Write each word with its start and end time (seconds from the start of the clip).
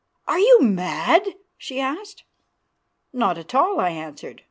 "Are 0.27 0.39
you 0.39 0.61
mad?" 0.61 1.35
she 1.59 1.79
asked. 1.79 2.23
"Not 3.13 3.37
at 3.37 3.53
all," 3.53 3.79
I 3.79 3.91
answered. 3.91 4.39